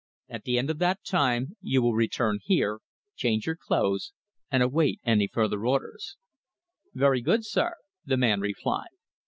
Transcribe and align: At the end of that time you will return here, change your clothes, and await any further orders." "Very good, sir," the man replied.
At 0.27 0.45
the 0.45 0.57
end 0.57 0.71
of 0.71 0.79
that 0.79 1.03
time 1.03 1.57
you 1.61 1.79
will 1.79 1.93
return 1.93 2.39
here, 2.41 2.79
change 3.15 3.45
your 3.45 3.55
clothes, 3.55 4.13
and 4.49 4.63
await 4.63 4.99
any 5.03 5.27
further 5.27 5.63
orders." 5.67 6.17
"Very 6.95 7.21
good, 7.21 7.45
sir," 7.45 7.75
the 8.03 8.17
man 8.17 8.39
replied. 8.39 8.89